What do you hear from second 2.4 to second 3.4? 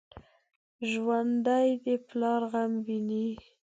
غم ویني